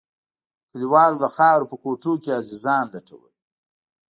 كليوالو 0.71 1.21
د 1.23 1.25
خاورو 1.35 1.69
په 1.71 1.75
کوټو 1.83 2.13
کښې 2.23 2.31
عزيزان 2.39 2.83
لټول. 2.93 3.31